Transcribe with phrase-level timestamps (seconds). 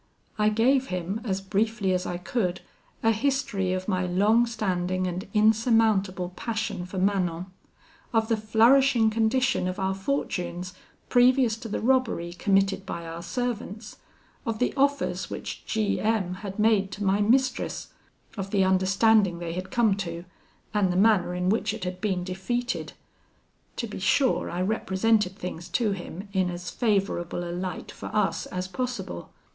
[0.39, 2.61] "I gave him, as briefly as I could,
[3.03, 7.45] a history of my long standing and insurmountable passion for Manon,
[8.11, 10.73] of the flourishing condition of our fortunes
[11.07, 13.97] previous to the robbery committed by our servants,
[14.43, 17.89] of the offers which G M had made to my mistress,
[18.35, 20.25] of the understanding they had come to,
[20.73, 22.93] and the manner in which it had been defeated.
[23.75, 28.47] To be sure, I represented things to him in as favourable a light for us
[28.47, 29.29] as possible.